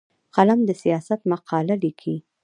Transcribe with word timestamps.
قلم 0.35 0.59
د 0.67 0.71
سیاست 0.81 1.19
مقاله 1.31 1.75
لیکي 1.83 2.15